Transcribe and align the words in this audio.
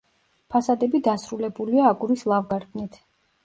ფასადები 0.53 1.03
დასრულებულია 1.09 1.87
აგურის 1.93 2.27
ლავგარდნით. 2.35 3.03